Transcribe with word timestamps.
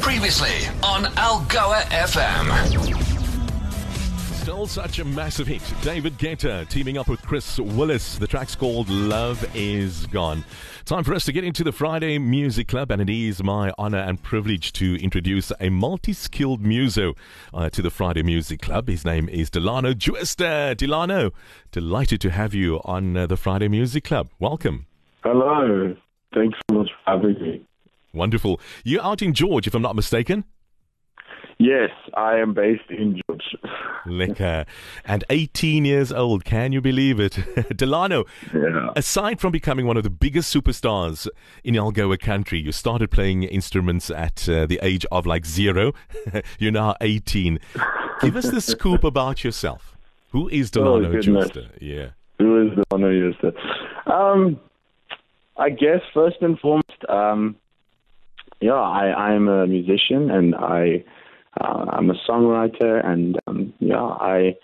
Previously 0.00 0.66
on 0.82 1.04
Algoa 1.14 1.82
FM. 1.90 2.46
Still 4.34 4.66
such 4.66 4.98
a 4.98 5.04
massive 5.04 5.46
hit. 5.46 5.62
David 5.82 6.18
Guetta 6.18 6.68
teaming 6.68 6.98
up 6.98 7.08
with 7.08 7.22
Chris 7.22 7.58
Willis. 7.58 8.18
The 8.18 8.26
track's 8.26 8.56
called 8.56 8.88
Love 8.88 9.48
Is 9.54 10.06
Gone. 10.06 10.44
Time 10.84 11.04
for 11.04 11.14
us 11.14 11.24
to 11.26 11.32
get 11.32 11.44
into 11.44 11.62
the 11.62 11.72
Friday 11.72 12.18
Music 12.18 12.66
Club, 12.66 12.90
and 12.90 13.00
it 13.00 13.10
is 13.10 13.42
my 13.42 13.72
honor 13.78 13.98
and 13.98 14.22
privilege 14.22 14.72
to 14.74 14.96
introduce 15.02 15.52
a 15.60 15.70
multi 15.70 16.12
skilled 16.12 16.60
muso 16.62 17.14
uh, 17.54 17.70
to 17.70 17.82
the 17.82 17.90
Friday 17.90 18.22
Music 18.22 18.60
Club. 18.60 18.88
His 18.88 19.04
name 19.04 19.28
is 19.28 19.48
Delano 19.50 19.94
Jooste. 19.94 20.76
Delano, 20.76 21.30
delighted 21.72 22.20
to 22.20 22.30
have 22.30 22.52
you 22.52 22.80
on 22.84 23.16
uh, 23.16 23.26
the 23.26 23.36
Friday 23.36 23.68
Music 23.68 24.04
Club. 24.04 24.28
Welcome. 24.40 24.86
Hello. 25.22 25.94
Thanks 26.34 26.58
so 26.68 26.78
much 26.78 26.90
for 27.04 27.12
having 27.12 27.40
me. 27.40 27.66
Wonderful. 28.16 28.60
You're 28.84 29.02
out 29.04 29.20
in 29.22 29.34
George, 29.34 29.66
if 29.66 29.74
I'm 29.74 29.82
not 29.82 29.94
mistaken. 29.94 30.44
Yes, 31.58 31.90
I 32.14 32.36
am 32.36 32.52
based 32.54 32.90
in 32.90 33.20
George. 33.26 33.56
Lekker. 34.06 34.66
And 35.06 35.24
18 35.30 35.84
years 35.84 36.12
old, 36.12 36.44
can 36.44 36.72
you 36.72 36.80
believe 36.82 37.18
it? 37.18 37.38
Delano, 37.76 38.24
Yeah. 38.54 38.90
aside 38.94 39.40
from 39.40 39.52
becoming 39.52 39.86
one 39.86 39.96
of 39.96 40.02
the 40.02 40.10
biggest 40.10 40.54
superstars 40.54 41.28
in 41.64 41.74
Algoa 41.74 42.18
country, 42.18 42.58
you 42.58 42.72
started 42.72 43.10
playing 43.10 43.42
instruments 43.44 44.10
at 44.10 44.48
uh, 44.48 44.66
the 44.66 44.78
age 44.82 45.06
of 45.10 45.24
like 45.26 45.46
zero. 45.46 45.92
You're 46.58 46.72
now 46.72 46.94
18. 47.00 47.58
Give 48.20 48.36
us 48.36 48.50
the 48.50 48.60
scoop 48.60 49.02
about 49.04 49.42
yourself. 49.44 49.96
Who 50.32 50.48
is 50.48 50.70
Delano 50.70 51.10
goodness. 51.10 51.50
Jooste? 51.50 51.68
Yeah. 51.80 52.08
Who 52.38 52.66
is 52.68 52.78
Delano 52.90 53.10
Jooste? 53.32 53.56
Um, 54.06 54.60
I 55.56 55.70
guess 55.70 56.00
first 56.12 56.36
and 56.42 56.58
foremost, 56.60 57.02
um, 57.08 57.56
yeah, 58.60 58.72
I, 58.74 59.30
I'm 59.32 59.48
a 59.48 59.66
musician 59.66 60.30
and 60.30 60.54
I, 60.54 61.04
uh, 61.60 61.84
I'm 61.90 62.10
a 62.10 62.14
songwriter 62.28 63.04
and 63.04 63.38
um, 63.46 63.72
yeah, 63.80 64.02
I, 64.02 64.54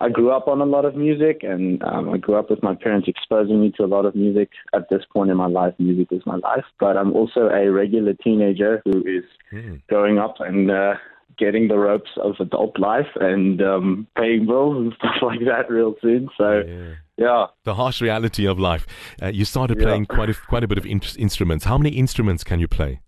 I 0.00 0.10
grew 0.10 0.30
up 0.30 0.46
on 0.46 0.60
a 0.60 0.64
lot 0.66 0.84
of 0.84 0.94
music 0.94 1.40
and 1.42 1.82
um, 1.84 2.10
I 2.10 2.18
grew 2.18 2.34
up 2.34 2.50
with 2.50 2.62
my 2.62 2.74
parents 2.74 3.08
exposing 3.08 3.60
me 3.62 3.72
to 3.78 3.84
a 3.84 3.86
lot 3.86 4.04
of 4.04 4.14
music. 4.14 4.50
At 4.74 4.88
this 4.90 5.02
point 5.12 5.30
in 5.30 5.36
my 5.38 5.46
life, 5.46 5.72
music 5.78 6.08
is 6.10 6.22
my 6.26 6.36
life. 6.36 6.64
But 6.78 6.96
I'm 6.98 7.14
also 7.14 7.48
a 7.48 7.70
regular 7.70 8.12
teenager 8.14 8.82
who 8.84 9.00
is 9.00 9.24
Mm. 9.52 9.80
growing 9.88 10.18
up 10.18 10.34
and 10.40 10.72
uh, 10.72 10.94
getting 11.38 11.68
the 11.68 11.78
ropes 11.78 12.10
of 12.20 12.34
adult 12.40 12.76
life 12.80 13.06
and 13.20 13.62
um, 13.62 14.08
paying 14.18 14.44
bills 14.44 14.76
and 14.76 14.92
stuff 14.98 15.14
like 15.22 15.38
that 15.46 15.70
real 15.70 15.94
soon. 16.02 16.28
So 16.36 16.64
Yeah. 16.66 16.94
yeah, 17.16 17.46
The 17.62 17.74
harsh 17.74 18.02
reality 18.02 18.44
of 18.44 18.58
life. 18.58 18.84
Uh, 19.22 19.28
you 19.28 19.44
started 19.44 19.78
Yeah. 19.78 19.84
playing 19.84 20.06
quite 20.06 20.30
a, 20.30 20.34
quite 20.34 20.64
a 20.64 20.66
bit 20.68 20.78
of 20.78 20.84
in- 20.84 21.00
instruments. 21.16 21.64
How 21.64 21.78
many 21.78 21.90
instruments 21.96 22.42
can 22.42 22.58
you 22.58 22.66
play? 22.66 23.00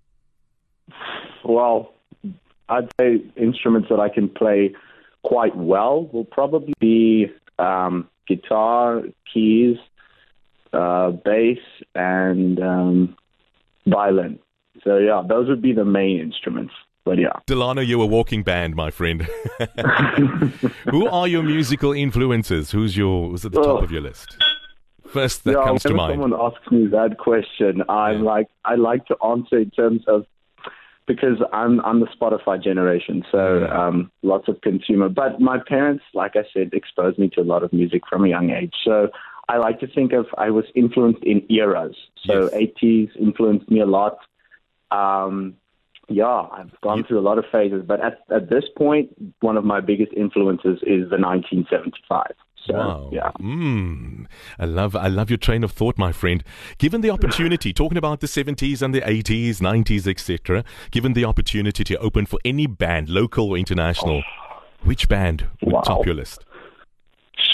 Well, 1.48 1.92
I'd 2.68 2.88
say 3.00 3.22
instruments 3.36 3.88
that 3.88 3.98
I 3.98 4.08
can 4.08 4.28
play 4.28 4.74
quite 5.22 5.56
well 5.56 6.06
will 6.12 6.24
probably 6.24 6.74
be 6.78 7.26
um, 7.58 8.08
guitar, 8.28 9.02
keys, 9.32 9.76
uh, 10.72 11.10
bass, 11.10 11.58
and 11.94 12.60
um, 12.60 13.16
violin. 13.86 14.38
So 14.84 14.98
yeah, 14.98 15.22
those 15.26 15.48
would 15.48 15.62
be 15.62 15.72
the 15.72 15.84
main 15.84 16.20
instruments. 16.20 16.74
But 17.04 17.18
yeah. 17.18 17.32
Delano, 17.46 17.80
you're 17.80 18.02
a 18.02 18.06
walking 18.06 18.42
band, 18.42 18.76
my 18.76 18.90
friend. 18.90 19.22
Who 20.90 21.06
are 21.08 21.26
your 21.26 21.42
musical 21.42 21.92
influences? 21.92 22.70
Who's 22.70 22.96
your 22.96 23.30
who's 23.30 23.44
at 23.46 23.52
the 23.52 23.62
top 23.62 23.80
Oh. 23.80 23.84
of 23.84 23.90
your 23.90 24.02
list? 24.02 24.36
First 25.06 25.44
that 25.44 25.52
yeah, 25.52 25.64
comes 25.64 25.82
to 25.84 25.94
mind. 25.94 26.12
someone 26.20 26.34
asks 26.38 26.70
me 26.70 26.86
that 26.88 27.16
question, 27.18 27.82
I'm 27.88 28.18
Yeah. 28.18 28.30
like, 28.30 28.48
I 28.66 28.74
like 28.74 29.06
to 29.06 29.16
answer 29.24 29.58
in 29.58 29.70
terms 29.70 30.02
of 30.06 30.26
because 31.08 31.42
I'm 31.52 31.80
I'm 31.80 31.98
the 31.98 32.06
Spotify 32.06 32.62
generation, 32.62 33.24
so 33.32 33.66
um, 33.66 34.12
lots 34.22 34.46
of 34.46 34.60
consumer. 34.60 35.08
But 35.08 35.40
my 35.40 35.58
parents, 35.58 36.04
like 36.14 36.36
I 36.36 36.44
said, 36.54 36.70
exposed 36.72 37.18
me 37.18 37.28
to 37.30 37.40
a 37.40 37.42
lot 37.52 37.64
of 37.64 37.72
music 37.72 38.02
from 38.08 38.24
a 38.24 38.28
young 38.28 38.50
age. 38.50 38.74
So 38.84 39.08
I 39.48 39.56
like 39.56 39.80
to 39.80 39.88
think 39.88 40.12
of 40.12 40.26
I 40.36 40.50
was 40.50 40.66
influenced 40.76 41.24
in 41.24 41.44
eras. 41.50 41.96
So 42.26 42.50
Yes. 42.52 42.70
80s 42.82 43.16
influenced 43.16 43.68
me 43.70 43.80
a 43.80 43.86
lot. 43.86 44.18
Um, 44.90 45.54
yeah, 46.08 46.46
I've 46.52 46.78
gone 46.82 47.04
through 47.04 47.18
a 47.18 47.26
lot 47.30 47.38
of 47.38 47.44
phases, 47.50 47.82
but 47.86 48.00
at 48.00 48.20
at 48.30 48.48
this 48.48 48.64
point, 48.76 49.10
one 49.40 49.56
of 49.56 49.64
my 49.64 49.80
biggest 49.80 50.12
influences 50.12 50.78
is 50.82 51.10
the 51.10 51.18
1975. 51.18 52.32
So 52.66 52.74
Wow. 52.74 53.10
yeah. 53.12 53.30
Mm. 53.40 54.26
I 54.58 54.64
love 54.66 54.94
I 54.96 55.08
love 55.08 55.30
your 55.30 55.38
train 55.38 55.64
of 55.64 55.72
thought, 55.72 55.96
my 55.98 56.12
friend. 56.12 56.42
Given 56.78 57.00
the 57.00 57.10
opportunity, 57.10 57.72
talking 57.72 57.98
about 57.98 58.20
the 58.20 58.26
70s 58.26 58.82
and 58.82 58.94
the 58.94 59.00
80s, 59.00 59.60
90s, 59.60 60.06
etc., 60.06 60.64
given 60.90 61.12
the 61.14 61.24
opportunity 61.24 61.84
to 61.84 61.96
open 61.98 62.26
for 62.26 62.38
any 62.44 62.66
band, 62.66 63.08
local 63.08 63.50
or 63.50 63.56
international, 63.58 64.22
which 64.82 65.08
band 65.08 65.46
would 65.62 65.72
Wow. 65.74 65.80
top 65.82 66.06
your 66.06 66.14
list? 66.14 66.44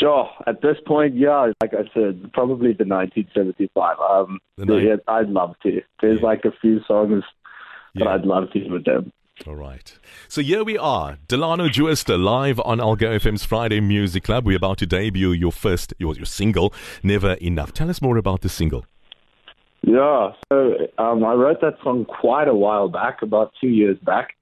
Sure. 0.00 0.28
At 0.46 0.62
this 0.62 0.78
point, 0.86 1.14
yeah, 1.14 1.52
like 1.60 1.74
I 1.74 1.84
said, 1.92 2.32
probably 2.32 2.72
the 2.72 2.84
1975. 2.86 3.96
Um, 4.00 4.40
The 4.56 4.76
yeah, 4.76 4.96
I'd 5.08 5.28
love 5.28 5.54
to. 5.62 5.82
There's 6.00 6.20
Yeah. 6.20 6.26
like 6.26 6.44
a 6.44 6.52
few 6.60 6.80
songs 6.88 7.22
that 7.94 8.04
Yeah. 8.04 8.14
I'd 8.14 8.24
love 8.24 8.50
to 8.52 8.68
with 8.68 8.84
them. 8.84 9.12
All 9.46 9.56
right. 9.56 9.98
So 10.28 10.42
here 10.42 10.62
we 10.62 10.78
are, 10.78 11.18
Delano 11.26 11.68
Jooste, 11.68 12.16
live 12.16 12.60
on 12.60 12.78
Algoa 12.78 13.18
FM's 13.18 13.44
Friday 13.44 13.80
Music 13.80 14.22
Club. 14.22 14.46
We're 14.46 14.56
about 14.56 14.78
to 14.78 14.86
debut 14.86 15.32
your 15.32 15.50
first, 15.50 15.92
your, 15.98 16.14
your 16.14 16.24
single, 16.24 16.72
Never 17.02 17.32
Enough. 17.34 17.72
Tell 17.72 17.90
us 17.90 18.00
more 18.00 18.16
about 18.16 18.42
the 18.42 18.48
single. 18.48 18.86
Yeah. 19.82 20.32
So 20.52 20.76
um, 20.98 21.24
I 21.24 21.34
wrote 21.34 21.60
that 21.62 21.78
song 21.82 22.04
quite 22.04 22.46
a 22.46 22.54
while 22.54 22.88
back, 22.88 23.22
about 23.22 23.52
two 23.60 23.68
years 23.68 23.98
back, 23.98 24.36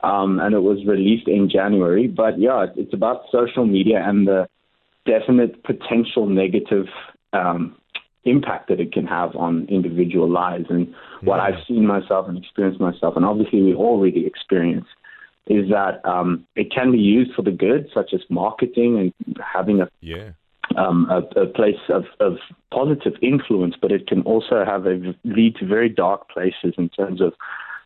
um, 0.00 0.40
and 0.40 0.54
it 0.54 0.60
was 0.60 0.78
released 0.86 1.28
in 1.28 1.50
January. 1.50 2.08
But 2.08 2.38
yeah, 2.38 2.66
it's 2.74 2.94
about 2.94 3.24
social 3.30 3.66
media 3.66 4.02
and 4.02 4.26
the 4.26 4.48
definite 5.04 5.62
potential 5.62 6.26
negative 6.26 6.86
um, 7.34 7.76
impact 8.24 8.68
that 8.68 8.80
it 8.80 8.92
can 8.92 9.06
have 9.06 9.34
on 9.36 9.66
individual 9.68 10.28
lives. 10.28 10.66
And 10.68 10.94
what 11.22 11.40
I've 11.40 11.64
seen 11.66 11.86
myself 11.86 12.28
and 12.28 12.36
experienced 12.36 12.80
myself, 12.80 13.16
and 13.16 13.24
obviously 13.24 13.62
we 13.62 13.74
all 13.74 13.98
really 14.00 14.26
experience, 14.26 14.86
is 15.46 15.70
that 15.70 16.04
um, 16.04 16.46
it 16.56 16.70
can 16.70 16.92
be 16.92 16.98
used 16.98 17.34
for 17.34 17.42
the 17.42 17.50
good, 17.50 17.88
such 17.94 18.12
as 18.12 18.20
marketing 18.28 19.12
and 19.26 19.36
having 19.42 19.80
a 19.80 19.88
Yeah. 20.00 20.32
um, 20.76 21.08
a, 21.10 21.40
a 21.40 21.46
place 21.46 21.80
of, 21.88 22.04
of 22.20 22.36
positive 22.70 23.14
influence, 23.22 23.74
but 23.80 23.90
it 23.90 24.06
can 24.06 24.22
also 24.22 24.64
have 24.64 24.86
a 24.86 25.14
lead 25.24 25.56
to 25.56 25.66
very 25.66 25.88
dark 25.88 26.28
places 26.28 26.74
in 26.76 26.90
terms 26.90 27.22
of 27.22 27.32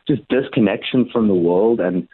just 0.07 0.27
disconnection 0.27 1.09
from 1.09 1.29
the 1.29 1.33
world 1.33 1.79
and 1.79 2.07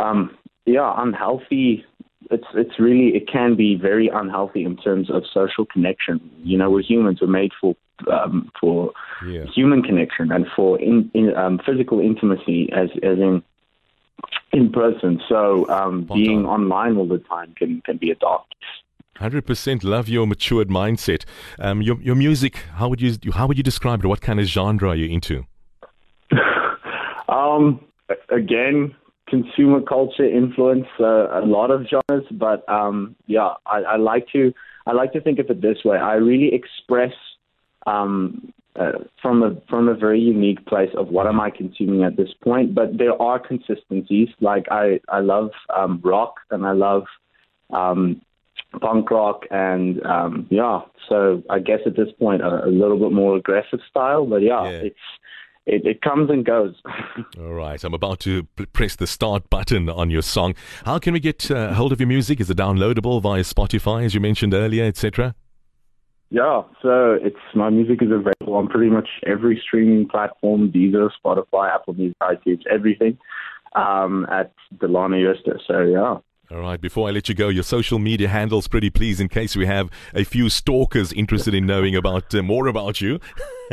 um, 0.00 0.36
yeah, 0.64 0.94
unhealthy. 0.96 1.84
It's 2.30 2.46
it's 2.54 2.78
really 2.78 3.16
it 3.16 3.26
can 3.26 3.54
be 3.56 3.74
very 3.74 4.08
unhealthy 4.08 4.64
in 4.64 4.76
terms 4.76 5.10
of 5.10 5.22
social 5.32 5.64
connection. 5.64 6.20
You 6.42 6.58
know, 6.58 6.70
we're 6.70 6.82
humans. 6.82 7.20
We're 7.20 7.28
made 7.28 7.52
for 7.60 7.74
um, 8.12 8.50
for 8.60 8.92
Yeah. 9.26 9.44
human 9.54 9.82
connection 9.82 10.30
and 10.30 10.46
for 10.54 10.78
in, 10.80 11.10
in 11.14 11.34
um, 11.34 11.58
physical 11.66 12.00
intimacy, 12.00 12.70
as 12.72 12.90
as 13.02 13.18
in 13.18 13.42
in 14.52 14.70
person. 14.70 15.20
So 15.28 15.68
um, 15.68 16.06
being 16.14 16.44
on. 16.46 16.60
online 16.62 16.96
all 16.96 17.08
the 17.08 17.18
time 17.18 17.54
can 17.56 17.80
can 17.86 17.96
be 17.96 18.10
a 18.10 18.14
dark. 18.16 18.44
Hundred 19.16 19.46
percent 19.46 19.82
love 19.82 20.08
your 20.08 20.26
matured 20.26 20.68
mindset. 20.68 21.24
Um, 21.58 21.82
your 21.82 22.00
your 22.02 22.14
music. 22.14 22.56
How 22.74 22.88
would 22.88 23.00
you 23.00 23.16
how 23.32 23.46
would 23.48 23.56
you 23.56 23.64
describe 23.64 24.04
it? 24.04 24.06
What 24.06 24.20
kind 24.20 24.38
of 24.38 24.46
genre 24.46 24.90
are 24.90 24.96
you 24.96 25.08
into? 25.08 25.44
Um, 27.28 27.84
again, 28.30 28.94
consumer 29.28 29.80
culture 29.80 30.24
influence 30.28 30.86
uh, 31.00 31.40
a 31.40 31.44
lot 31.44 31.70
of 31.70 31.86
genres, 31.88 32.26
but 32.32 32.68
um, 32.68 33.14
yeah, 33.26 33.50
I, 33.66 33.78
I 33.80 33.96
like 33.96 34.26
to 34.32 34.52
I 34.86 34.92
like 34.92 35.12
to 35.12 35.20
think 35.20 35.38
of 35.38 35.50
it 35.50 35.60
this 35.60 35.78
way. 35.84 35.98
I 35.98 36.14
really 36.14 36.54
express 36.54 37.12
um, 37.86 38.52
uh, 38.78 38.92
from 39.20 39.42
a 39.42 39.56
from 39.68 39.88
a 39.88 39.94
very 39.94 40.20
unique 40.20 40.64
place 40.66 40.90
of 40.96 41.08
what 41.08 41.26
am 41.26 41.40
I 41.40 41.50
consuming 41.50 42.04
at 42.04 42.16
this 42.16 42.30
point. 42.42 42.74
But 42.74 42.96
there 42.96 43.20
are 43.20 43.38
consistencies. 43.38 44.28
Like 44.40 44.66
I 44.70 45.00
I 45.08 45.20
love 45.20 45.50
um, 45.76 46.00
rock 46.04 46.34
and 46.50 46.66
I 46.66 46.72
love 46.72 47.04
um, 47.70 48.20
punk 48.80 49.10
rock 49.10 49.42
and 49.50 50.04
um, 50.06 50.46
yeah. 50.50 50.80
So 51.08 51.42
I 51.50 51.58
guess 51.58 51.80
at 51.86 51.96
this 51.96 52.08
point 52.18 52.42
a, 52.42 52.66
a 52.66 52.70
little 52.70 52.98
bit 52.98 53.12
more 53.12 53.36
aggressive 53.36 53.80
style. 53.90 54.26
But 54.26 54.42
yeah, 54.42 54.64
Yeah. 54.64 54.88
it's 54.88 55.06
it, 55.68 55.86
it 55.86 56.02
comes 56.02 56.30
and 56.30 56.44
goes. 56.44 56.74
All 57.38 57.52
right, 57.52 57.82
I'm 57.84 57.94
about 57.94 58.20
to 58.20 58.44
press 58.72 58.96
the 58.96 59.06
start 59.06 59.48
button 59.50 59.88
on 59.88 60.10
your 60.10 60.22
song. 60.22 60.54
How 60.84 60.98
can 60.98 61.12
we 61.12 61.20
get 61.20 61.50
uh, 61.50 61.74
hold 61.74 61.92
of 61.92 62.00
your 62.00 62.08
music? 62.08 62.40
Is 62.40 62.50
it 62.50 62.56
downloadable 62.56 63.20
via 63.20 63.42
Spotify, 63.42 64.04
as 64.04 64.14
you 64.14 64.20
mentioned 64.20 64.54
earlier, 64.54 64.84
etc.? 64.84 65.34
Yeah, 66.30 66.62
so 66.82 67.18
it's 67.20 67.36
my 67.54 67.70
music 67.70 68.02
is 68.02 68.10
available 68.10 68.54
on 68.54 68.68
pretty 68.68 68.90
much 68.90 69.08
every 69.26 69.60
streaming 69.64 70.08
platform: 70.08 70.70
Deezer, 70.72 71.10
Spotify, 71.24 71.74
Apple 71.74 71.94
Music, 71.94 72.16
iTunes, 72.22 72.62
everything. 72.70 73.18
Um, 73.74 74.26
at 74.30 74.54
Delano 74.80 75.16
Jooste. 75.18 75.60
So 75.66 75.80
yeah, 75.82 76.16
All 76.50 76.60
right, 76.60 76.80
before 76.80 77.06
I 77.06 77.10
let 77.10 77.28
you 77.28 77.34
go, 77.34 77.50
your 77.50 77.62
social 77.62 77.98
media 77.98 78.26
handles, 78.26 78.68
pretty 78.68 78.88
please, 78.88 79.20
in 79.20 79.28
case 79.28 79.54
we 79.54 79.66
have 79.66 79.90
a 80.14 80.24
few 80.24 80.48
stalkers 80.48 81.12
interested 81.12 81.52
in 81.52 81.66
knowing 81.66 81.94
about 81.94 82.34
uh, 82.34 82.42
more 82.42 82.68
about 82.68 83.02
you. 83.02 83.20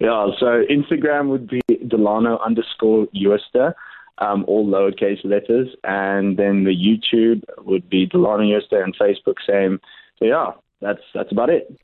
yeah, 0.00 0.28
so 0.40 0.64
Instagram 0.70 1.28
would 1.28 1.46
be 1.46 1.60
Delano 1.86 2.38
underscore 2.38 3.06
Jooste, 3.14 3.74
um, 4.16 4.46
all 4.48 4.66
lowercase 4.66 5.22
letters, 5.24 5.68
and 5.84 6.38
then 6.38 6.64
the 6.64 6.74
YouTube 6.74 7.42
would 7.66 7.90
be 7.90 8.06
Delano 8.06 8.44
Jooste, 8.44 8.72
and 8.72 8.96
Facebook 8.96 9.36
same. 9.46 9.78
So 10.18 10.24
yeah, 10.24 10.52
that's 10.80 11.02
that's 11.12 11.32
about 11.32 11.50
it. 11.50 11.78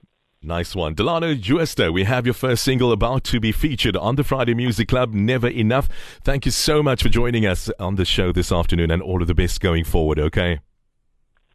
Nice 0.45 0.75
one. 0.75 0.95
Delano 0.95 1.35
Jooste, 1.35 1.93
we 1.93 2.03
have 2.05 2.27
your 2.27 2.35
first 2.35 2.65
single 2.65 2.91
about 2.91 3.23
to 3.25 3.39
be 3.39 3.53
featured 3.53 3.97
on 3.97 4.17
the 4.17 4.25
Friday 4.25 4.55
Music 4.55 4.89
Club, 4.89 5.15
Never 5.15 5.47
Enough. 5.49 5.89
Thank 6.25 6.47
you 6.47 6.51
so 6.51 6.83
much 6.83 7.01
for 7.03 7.09
joining 7.09 7.47
us 7.47 7.71
on 7.79 7.95
the 7.95 8.05
show 8.05 8.33
this 8.33 8.51
afternoon 8.51 8.91
and 8.91 9.01
all 9.01 9.23
of 9.23 9.29
the 9.29 9.35
best 9.35 9.61
going 9.61 9.85
forward, 9.85 10.19
okay? 10.19 10.59